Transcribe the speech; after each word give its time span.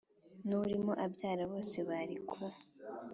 n 0.47 0.49
urimo 0.61 0.91
abyara 1.05 1.43
bose 1.51 1.77
bari 1.89 2.15
ku 2.29 2.43